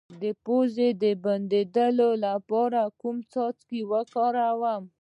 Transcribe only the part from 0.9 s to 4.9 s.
د بندیدو لپاره کوم څاڅکي وکاروم؟